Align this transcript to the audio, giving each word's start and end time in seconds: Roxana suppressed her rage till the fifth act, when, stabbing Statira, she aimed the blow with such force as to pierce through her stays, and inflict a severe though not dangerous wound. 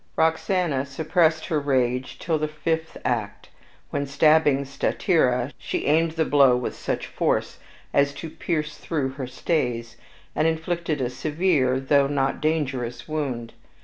Roxana 0.15 0.83
suppressed 0.87 1.45
her 1.45 1.59
rage 1.59 2.17
till 2.17 2.39
the 2.39 2.47
fifth 2.47 2.97
act, 3.05 3.49
when, 3.91 4.07
stabbing 4.07 4.65
Statira, 4.65 5.53
she 5.59 5.85
aimed 5.85 6.13
the 6.13 6.25
blow 6.25 6.57
with 6.57 6.75
such 6.75 7.05
force 7.05 7.59
as 7.93 8.11
to 8.15 8.27
pierce 8.31 8.79
through 8.79 9.09
her 9.09 9.27
stays, 9.27 9.97
and 10.35 10.47
inflict 10.47 10.89
a 10.89 11.07
severe 11.07 11.79
though 11.79 12.07
not 12.07 12.41
dangerous 12.41 13.07
wound. 13.07 13.53